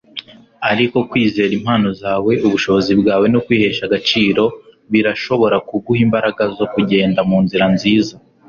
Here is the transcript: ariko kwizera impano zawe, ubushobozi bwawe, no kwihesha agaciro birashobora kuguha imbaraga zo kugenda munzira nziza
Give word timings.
ariko 0.71 0.97
kwizera 1.09 1.51
impano 1.59 1.89
zawe, 2.01 2.31
ubushobozi 2.47 2.91
bwawe, 3.01 3.25
no 3.33 3.39
kwihesha 3.45 3.81
agaciro 3.85 4.43
birashobora 4.91 5.57
kuguha 5.67 5.99
imbaraga 6.07 6.43
zo 6.57 6.65
kugenda 6.73 7.19
munzira 7.29 7.65
nziza 7.75 8.15